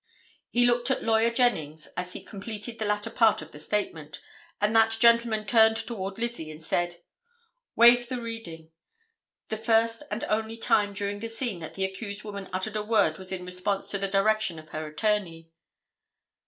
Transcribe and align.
He 0.49 0.65
looked 0.65 0.89
at 0.89 1.03
Lawyer 1.03 1.29
Jennings 1.29 1.85
as 1.95 2.13
he 2.13 2.23
completed 2.23 2.79
the 2.79 2.85
latter 2.85 3.11
part 3.11 3.43
of 3.43 3.51
the 3.51 3.59
statement, 3.59 4.19
and 4.59 4.75
that 4.75 4.97
gentleman 4.99 5.45
turned 5.45 5.77
toward 5.77 6.17
Lizzie 6.17 6.49
and 6.49 6.59
said: 6.59 7.03
"Waive 7.75 8.09
the 8.09 8.19
reading." 8.19 8.71
The 9.49 9.57
first 9.57 10.01
and 10.09 10.23
only 10.23 10.57
time 10.57 10.93
during 10.93 11.19
the 11.19 11.27
scene 11.29 11.59
that 11.59 11.75
the 11.75 11.85
accused 11.85 12.23
woman 12.23 12.49
uttered 12.51 12.77
a 12.77 12.81
word 12.83 13.19
was 13.19 13.31
in 13.31 13.45
response 13.45 13.91
to 13.91 13.99
the 13.99 14.07
direction 14.07 14.57
of 14.57 14.69
her 14.69 14.87
attorney. 14.87 15.51